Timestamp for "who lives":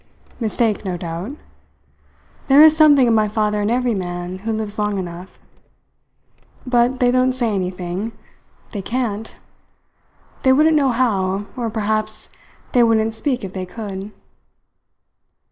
4.39-4.79